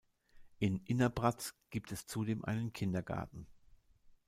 In 0.57 0.79
Innerbraz 0.79 1.53
gibt 1.69 1.91
es 1.91 2.07
zudem 2.07 2.43
einen 2.43 2.73
Kindergarten. 2.73 3.45